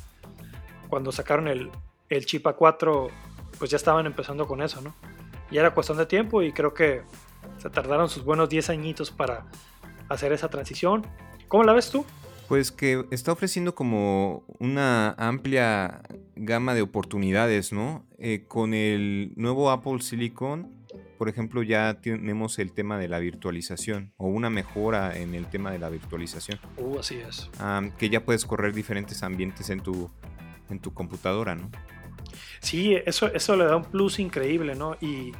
[0.88, 1.70] cuando sacaron el,
[2.08, 3.10] el chip A4,
[3.58, 4.94] pues ya estaban empezando con eso, ¿no?
[5.50, 7.02] Y era cuestión de tiempo y creo que
[7.58, 9.44] se tardaron sus buenos 10 añitos para
[10.08, 11.06] hacer esa transición.
[11.48, 12.04] ¿Cómo la ves tú?
[12.52, 16.02] Pues que está ofreciendo como una amplia
[16.36, 18.04] gama de oportunidades, ¿no?
[18.18, 20.70] Eh, con el nuevo Apple Silicon,
[21.16, 25.70] por ejemplo, ya tenemos el tema de la virtualización o una mejora en el tema
[25.70, 26.60] de la virtualización.
[26.76, 27.48] Uh, así es.
[27.96, 30.10] que ya puedes correr diferentes ambientes en tu,
[30.68, 31.70] en tu computadora, ¿no?
[32.60, 34.98] Sí, eso, eso le da un plus increíble, ¿no?
[35.00, 35.32] Y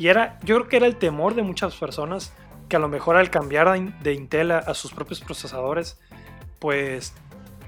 [0.00, 2.32] y era, yo creo que era el temor de muchas personas
[2.70, 3.68] que a lo mejor al cambiar
[4.00, 6.00] de Intel a, sus propios procesadores,
[6.60, 7.14] pues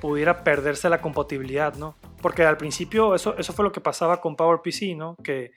[0.00, 1.96] pudiera perderse la compatibilidad, ¿no?
[2.20, 5.16] Porque al principio eso, eso fue lo que pasaba con PowerPC, ¿no?
[5.16, 5.52] Que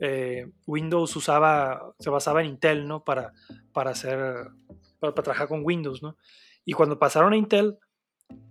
[0.00, 3.04] eh, Windows usaba, se basaba en Intel, ¿no?
[3.04, 3.32] Para,
[3.72, 4.48] para hacer,
[4.98, 6.16] para, trabajar con Windows, ¿no?
[6.64, 7.78] Y cuando pasaron a Intel,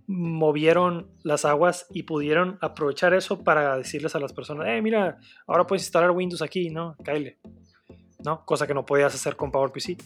[0.06, 5.66] movieron las aguas y pudieron aprovechar eso para decirles a las personas, eh, mira, ahora
[5.66, 6.96] puedes instalar Windows aquí, ¿no?
[7.04, 7.38] Kyle.
[8.24, 8.44] ¿no?
[8.44, 9.96] Cosa que no podías hacer con PowerPC.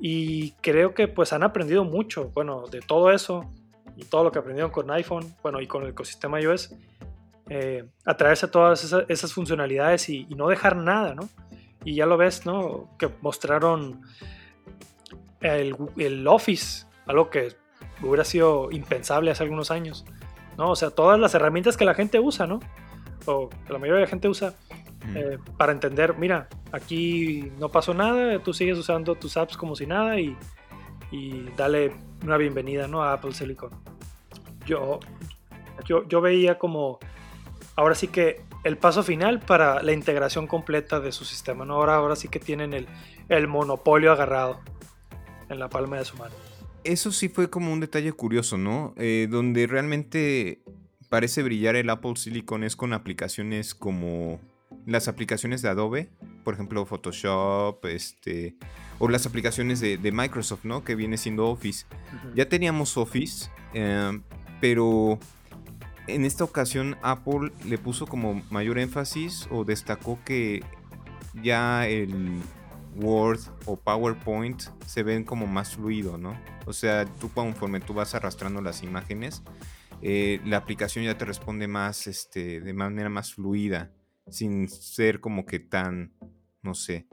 [0.00, 3.50] Y creo que pues han aprendido mucho, bueno, de todo eso
[3.96, 6.74] y todo lo que aprendieron con iPhone, bueno, y con el ecosistema iOS,
[7.48, 11.28] eh, atraerse todas esas, funcionalidades y, no dejar nada, ¿no?
[11.84, 12.90] Y ya lo ves, ¿no?
[12.98, 14.02] Que mostraron
[15.40, 17.56] el, el Office, algo que
[18.02, 20.04] hubiera sido impensable hace algunos años,
[20.56, 20.70] ¿no?
[20.70, 22.60] O sea, todas las herramientas que la gente usa, ¿no?
[23.26, 24.54] O que la mayoría de la gente usa,
[25.14, 29.86] eh, para entender, mira, aquí no pasó nada, tú sigues usando tus apps como si
[29.86, 30.36] nada y,
[31.10, 33.02] y dale una bienvenida ¿no?
[33.02, 33.70] a Apple Silicon.
[34.66, 35.00] Yo,
[35.86, 36.98] Yo, yo veía como,
[37.74, 41.76] ahora sí que el paso final para la integración completa de su sistema, ¿no?
[41.76, 42.86] Ahora, ahora sí que tienen el,
[43.30, 44.60] el monopolio agarrado
[45.48, 46.34] en la palma de su mano.
[46.84, 48.92] Eso sí fue como un detalle curioso, ¿no?
[48.98, 50.62] Eh, donde realmente
[51.08, 54.38] parece brillar el Apple Silicon es con aplicaciones como
[54.90, 56.10] las aplicaciones de Adobe,
[56.42, 58.56] por ejemplo Photoshop, este,
[58.98, 60.82] o las aplicaciones de, Microsoft, ¿no?
[60.82, 61.86] Que viene siendo Office.
[62.34, 64.20] Ya teníamos Office, eh,
[64.60, 65.20] pero
[66.08, 70.64] en esta ocasión Apple le puso como mayor énfasis o destacó que
[71.40, 72.40] ya el
[72.96, 76.36] Word o PowerPoint se ven como más fluido, ¿no?
[76.66, 79.44] O sea, tú conforme tú vas arrastrando las imágenes,
[80.02, 83.92] eh, la aplicación ya te responde más, este, de manera más fluida,
[84.30, 86.12] sin ser como que tan,
[86.62, 87.06] no sé,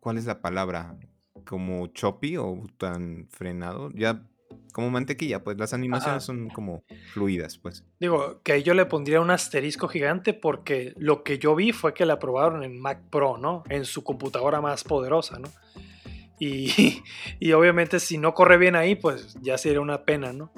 [0.00, 0.96] ¿cuál es la palabra?
[1.44, 3.90] Como choppy o tan frenado.
[3.94, 4.26] Ya
[4.74, 7.84] como mantequilla, pues las animaciones son como fluidas, pues.
[8.00, 12.04] Digo, que yo le pondría un asterisco gigante porque lo que yo vi fue que
[12.04, 13.62] la probaron en Mac Pro, ¿no?
[13.68, 15.48] En su computadora más poderosa, ¿no?
[16.40, 17.02] Y,
[17.40, 20.50] y obviamente si no corre bien ahí, pues ya sería una pena, ¿no?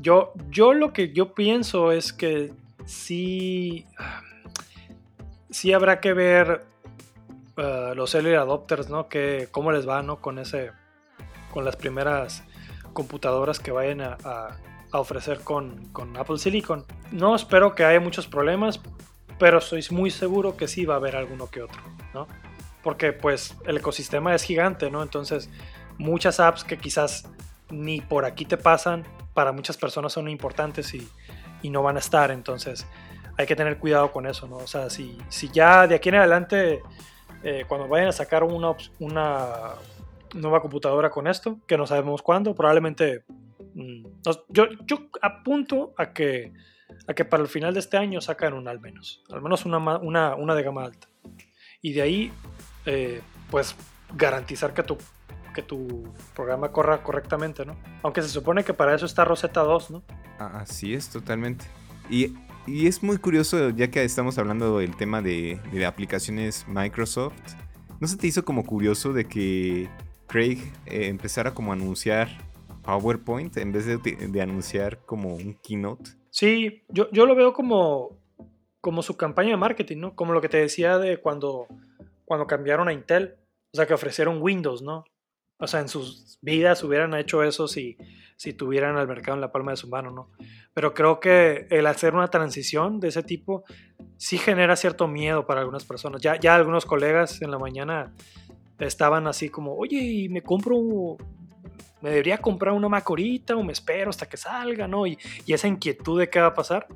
[0.00, 2.52] Yo, yo lo que yo pienso es que
[2.84, 3.86] sí,
[5.50, 6.64] sí habrá que ver
[7.56, 9.08] uh, los early adopters, ¿no?
[9.08, 10.20] Que, cómo les va, ¿no?
[10.20, 10.72] Con ese,
[11.52, 12.44] con las primeras
[12.92, 14.16] computadoras que vayan a,
[14.92, 16.84] ofrecer con, Apple Silicon.
[17.12, 18.80] No espero que haya muchos problemas,
[19.38, 21.80] pero estoy muy seguro que sí va a haber alguno que otro,
[22.14, 22.26] ¿no?
[22.82, 25.02] Porque pues el ecosistema es gigante, ¿no?
[25.02, 25.50] Entonces
[25.98, 27.28] muchas apps que quizás
[27.70, 31.08] ni por aquí te pasan, para muchas personas son importantes y,
[31.70, 32.86] no van a estar, entonces
[33.38, 34.56] hay que tener cuidado con eso, ¿no?
[34.56, 36.82] O sea, si, si ya de aquí en adelante,
[37.44, 39.74] eh, cuando vayan a sacar una, una,
[40.34, 43.24] nueva computadora con esto, que no sabemos cuándo, probablemente
[43.74, 44.04] mm,
[44.48, 46.52] yo, yo apunto a que,
[47.06, 49.78] a que para el final de este año sacan una al menos, al menos una,
[49.78, 51.06] una, una de gama alta.
[51.80, 52.32] Y de ahí,
[52.86, 53.22] eh,
[53.52, 53.76] pues
[54.16, 54.98] garantizar que tu,
[55.54, 57.76] que tu programa corra correctamente, ¿no?
[58.02, 60.02] Aunque se supone que para eso está Rosetta 2, ¿no?
[60.40, 61.66] Así es, totalmente.
[62.10, 62.34] Y,
[62.68, 67.34] y es muy curioso, ya que estamos hablando del tema de, de aplicaciones Microsoft,
[68.00, 69.88] ¿no se te hizo como curioso de que
[70.28, 72.28] Craig eh, empezara como a anunciar
[72.88, 76.10] PowerPoint en vez de, anunciar como un keynote.
[76.30, 78.18] Sí, yo, yo lo veo como,
[78.80, 80.14] como su campaña de marketing, ¿no?
[80.14, 81.66] Como lo que te decía de cuando,
[82.24, 83.36] cuando cambiaron a Intel,
[83.72, 85.04] o sea, que ofrecieron Windows, ¿no?
[85.58, 87.96] O sea, en sus vidas hubieran hecho eso si,
[88.36, 90.30] si tuvieran al mercado en la palma de su mano, ¿no?
[90.72, 93.64] Pero creo que el hacer una transición de ese tipo
[94.16, 96.22] sí genera cierto miedo para algunas personas.
[96.22, 98.14] Ya, ya algunos colegas en la mañana
[98.78, 101.16] estaban así como, oye, y me compro,
[102.00, 105.06] me debería comprar una Mac ahorita o me espero hasta que salga, ¿no?
[105.06, 106.86] Y, esa inquietud de qué va a pasar,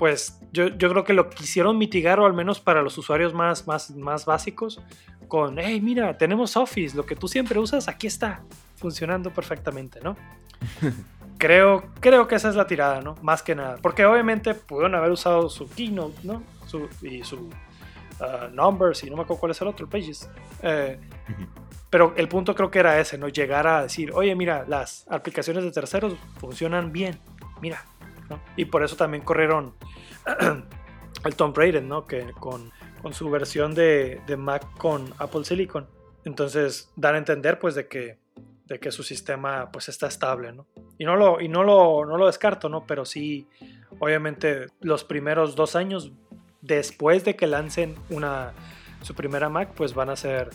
[0.00, 3.68] pues yo, yo, creo que lo quisieron mitigar o al menos para los usuarios más,
[3.68, 4.80] más, más básicos
[5.28, 8.42] con, hey, mira, tenemos Office, lo que tú siempre usas, aquí está,
[8.76, 10.16] funcionando perfectamente, ¿no?
[11.38, 13.14] creo, creo que esa es la tirada, ¿no?
[13.22, 13.76] Más que nada.
[13.80, 16.42] Porque obviamente pudieron haber usado su Keynote, ¿no?
[16.66, 17.48] Su, y su
[18.20, 20.28] Uh, numbers y no me acuerdo cuál es el otro, Pages.
[20.62, 21.00] Eh,
[21.88, 23.28] pero el punto creo que era ese, ¿no?
[23.28, 27.18] Llegar a decir, oye, mira, las aplicaciones de terceros funcionan bien,
[27.62, 27.82] mira.
[28.56, 29.74] Y por eso también corrieron
[31.24, 32.06] el Tom Brady, ¿no?
[32.06, 35.86] Que con, con su versión de, de, Mac con Apple Silicon.
[36.24, 38.18] Entonces dan a entender pues de que,
[38.66, 40.66] de que su sistema pues está estable, ¿no?
[40.98, 42.86] Y no lo, y no lo, no lo descarto, ¿no?
[42.86, 43.48] Pero sí,
[43.98, 46.12] obviamente los primeros dos años
[46.60, 48.52] después de que lancen una,
[49.02, 50.50] su primera Mac, pues van a ser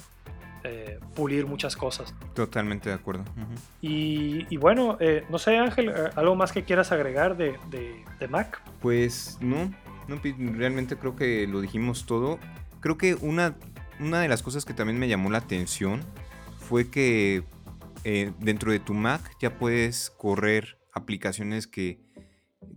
[0.66, 2.14] eh, pulir muchas cosas.
[2.34, 3.24] Totalmente de acuerdo.
[3.82, 7.56] y, bueno, eh, no sé Ángel, eh, ¿algo más que quieras agregar de,
[8.30, 8.62] Mac?
[8.82, 9.72] Pues no,
[10.08, 10.20] no,
[10.58, 12.40] realmente creo que lo dijimos todo.
[12.80, 13.56] Creo que una,
[14.00, 16.02] una de las cosas que también me llamó la atención
[16.60, 17.44] fue que
[18.40, 22.00] dentro de tu Mac ya puedes correr aplicaciones que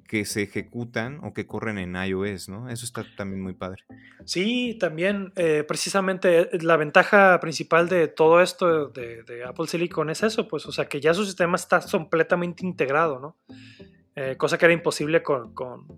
[0.06, 2.68] que se ejecutan o que corren en iOS, ¿no?
[2.68, 3.84] Eso está también muy padre.
[4.24, 10.22] Sí, también eh, precisamente eh, la ventaja principal de todo esto de, Apple Silicon es
[10.22, 13.36] eso, pues, o sea, que ya su sistema está completamente integrado, ¿no?
[14.16, 15.54] Eh, cosa que era imposible con,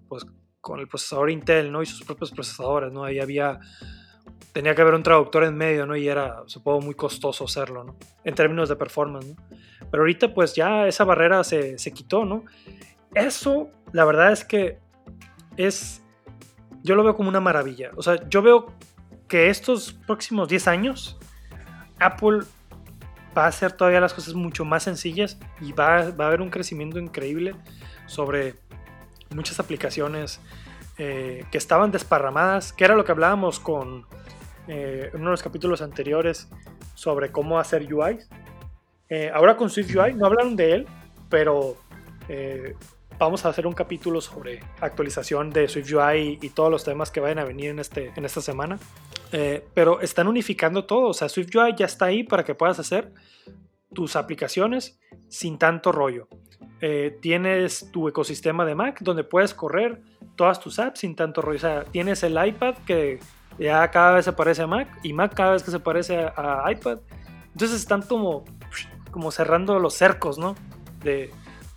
[0.09, 0.27] pues,
[0.61, 1.83] con el procesador Intel, ¿no?
[1.83, 3.05] Y sus propios procesadores, ¿no?
[3.05, 3.61] Ahí había,
[4.53, 5.97] tenía que haber un traductor en medio, ¿no?
[5.97, 7.97] Y era, supongo, muy costoso hacerlo, ¿no?
[8.25, 9.37] En términos de performance, ¿no?
[9.91, 12.45] Pero ahorita, pues, ya esa barrera se, se quitó, ¿no?
[13.15, 14.79] Eso, la verdad es que
[15.57, 16.03] es,
[16.83, 17.91] yo lo veo como una maravilla.
[17.97, 18.73] O sea, yo veo
[19.29, 21.19] que estos próximos 10 años,
[21.99, 22.41] Apple
[23.37, 26.99] va a hacer todavía las cosas mucho más sencillas y va, a haber un crecimiento
[26.99, 27.55] increíble
[28.07, 28.57] sobre
[29.35, 30.41] muchas aplicaciones
[30.99, 34.05] eh, que estaban desparramadas, que era lo que hablábamos con
[34.67, 36.49] eh, uno de los capítulos anteriores
[36.95, 38.19] sobre cómo hacer UI.
[39.09, 40.87] Eh, ahora con Swift UI, no hablaron de él,
[41.29, 41.77] pero
[43.21, 47.21] vamos a hacer un capítulo sobre actualización de Swift UI y, todos los temas que
[47.21, 48.79] vayan a venir en, este, en esta semana.
[49.75, 53.13] pero están unificando todo, o sea, Swift UI ya está ahí para que puedas hacer
[53.93, 56.29] tus aplicaciones sin tanto rollo.
[56.81, 60.01] Eh, tienes tu ecosistema de Mac donde puedes correr
[60.35, 61.59] todas tus apps sin tanto rollo.
[61.59, 63.19] O sea, tienes el iPad que
[63.59, 66.65] ya cada vez se parece a Mac y Mac cada vez que se parece a,
[66.71, 67.01] iPad.
[67.53, 68.45] Entonces están como,
[69.11, 70.55] como cerrando los cercos, ¿no?
[71.03, 71.31] De,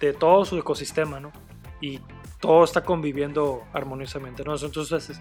[0.05, 1.31] de, todo su ecosistema, ¿no?
[1.81, 1.99] Y
[2.39, 4.55] todo está conviviendo armoniosamente, ¿no?
[4.55, 5.19] Entonces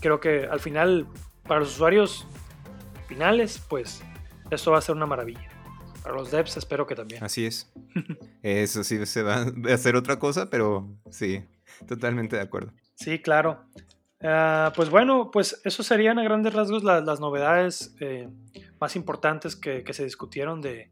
[0.00, 1.06] creo que al final,
[1.44, 2.26] para los usuarios
[3.08, 4.02] finales, pues
[4.50, 5.48] esto va a ser una maravilla.
[6.02, 7.24] Para los devs espero que también.
[7.24, 7.72] Así es.
[8.42, 11.44] Eso sí se va a hacer otra cosa, pero sí,
[11.88, 12.72] totalmente de acuerdo.
[12.94, 13.64] Sí, claro.
[14.22, 18.28] Ah, pues bueno, pues eso serían a grandes rasgos las, novedades eh,
[18.80, 20.90] más importantes que, se discutieron de,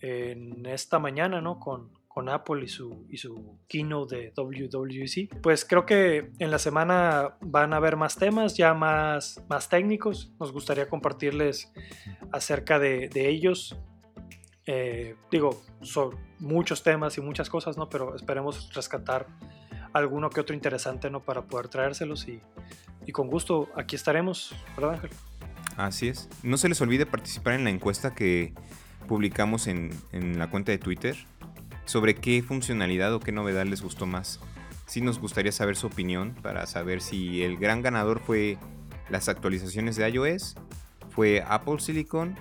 [0.00, 1.58] en esta mañana, ¿no?
[1.58, 5.40] Con, con Apple y su, y su keynote de WWC.
[5.40, 10.32] Pues creo que en la semana van a haber más temas, ya más, más técnicos.
[10.40, 11.72] Nos gustaría compartirles
[12.32, 13.78] acerca de, de ellos.
[14.66, 17.88] Eh, digo, son muchos temas y muchas cosas, ¿no?
[17.88, 19.28] Pero esperemos rescatar
[19.92, 21.22] alguno que otro interesante, ¿no?
[21.22, 22.42] Para poder traérselos y,
[23.12, 25.10] con gusto aquí estaremos, ¿verdad Ángel?
[25.76, 26.28] Así es.
[26.42, 28.52] No se les olvide participar en la encuesta que
[29.06, 31.16] publicamos en, en la cuenta de Twitter
[31.90, 34.38] sobre qué funcionalidad o qué novedad les gustó más.
[34.86, 38.58] Sí nos gustaría saber su opinión para saber si el gran ganador fue
[39.08, 40.54] las actualizaciones de iOS,
[41.10, 42.36] fue Apple Silicon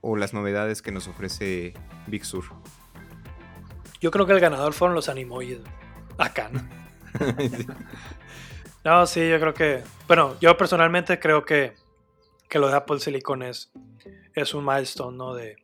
[0.00, 1.74] o las novedades que nos ofrece
[2.06, 2.44] Big Sur?
[4.00, 5.60] Yo creo que el ganador fueron los Animoides.
[6.16, 6.62] Acá, ¿no?
[8.84, 9.82] no, sí, yo creo que.
[10.06, 11.74] Bueno, yo personalmente creo que,
[12.48, 13.70] que lo de Apple Silicon es,
[14.34, 15.34] es un milestone, ¿no?
[15.34, 15.56] De,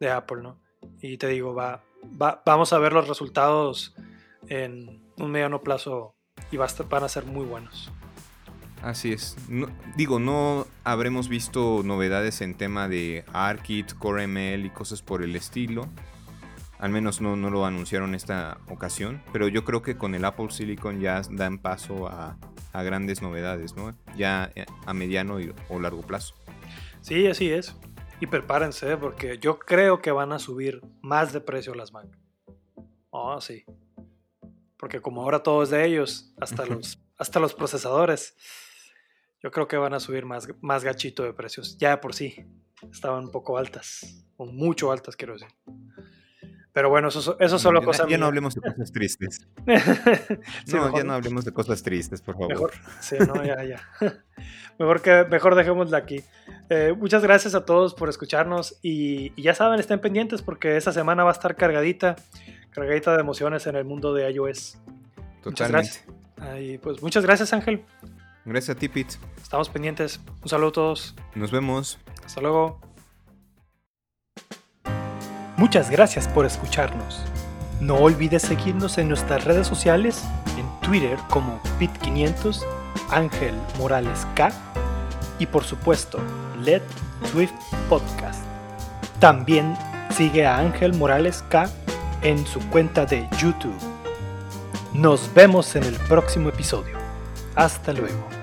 [0.00, 0.60] de Apple, ¿no?
[1.00, 1.82] Y te digo, va,
[2.20, 3.94] va, vamos a ver los resultados
[4.48, 6.14] en un mediano plazo
[6.50, 7.92] y va a van a ser muy buenos.
[8.82, 9.36] Así es.
[9.96, 15.88] digo, no habremos visto novedades en tema de ARKit, CoreML y cosas por el estilo.
[16.78, 19.22] Al menos no, no lo anunciaron esta ocasión.
[19.32, 22.36] Pero yo creo que con el Apple Silicon ya dan paso a,
[22.74, 23.96] grandes novedades, ¿no?
[24.18, 25.38] Ya eh, a mediano
[25.70, 26.34] o largo plazo.
[27.00, 27.74] Sí, así es.
[28.20, 28.96] Y prepárense, ¿eh?
[28.96, 32.06] porque yo creo que van a subir más de precio las Mac.
[33.10, 33.64] Oh, sí.
[34.78, 38.34] Porque como ahora todo es de ellos, hasta los, hasta los procesadores.
[39.42, 41.76] Yo creo que van a subir más, más gachito de precios.
[41.78, 42.46] Ya por sí.
[42.90, 44.24] Estaban un poco altas.
[44.36, 45.48] O mucho altas, quiero decir.
[46.72, 48.06] Pero bueno, eso, eso solo cosas.
[48.08, 49.48] Ya no hablemos de cosas tristes.
[50.72, 52.48] no, ya no hablemos de cosas tristes, por favor.
[52.50, 54.24] Mejor, sí, no, ya, ya.
[54.78, 56.22] Mejor, que, mejor dejémosla aquí.
[56.68, 60.92] Eh, muchas gracias a todos por escucharnos y, y, ya saben, estén pendientes porque esta
[60.92, 62.16] semana va a estar cargadita,
[62.70, 64.78] cargadita de emociones en el mundo de iOS.
[65.42, 65.46] Totalmente.
[65.46, 66.80] Muchas gracias.
[66.82, 67.84] pues muchas gracias, Ángel.
[68.44, 69.16] Gracias a ti, Pete.
[69.42, 70.20] Estamos pendientes.
[70.42, 71.14] Un saludo a todos.
[71.34, 71.98] Nos vemos.
[72.24, 72.80] Hasta luego.
[75.56, 77.24] Muchas gracias por escucharnos.
[77.80, 80.24] No olvides seguirnos en nuestras redes sociales,
[80.58, 82.64] en Twitter como Pit500,
[83.10, 84.50] Ángel Morales K
[85.38, 86.18] y por supuesto,
[86.62, 86.82] Let
[87.30, 87.52] Swift
[87.88, 88.42] Podcast.
[89.20, 89.76] También
[90.10, 91.68] sigue a Ángel Morales K
[92.22, 93.76] en su cuenta de YouTube.
[94.92, 96.96] Nos vemos en el próximo episodio.
[97.54, 98.35] Hasta luego.